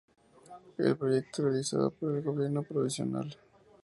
[0.79, 3.37] El proyecto realizado por el Gobierno provincial.